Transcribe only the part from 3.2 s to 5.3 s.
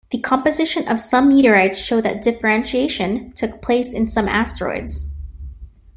took place in some asteroids.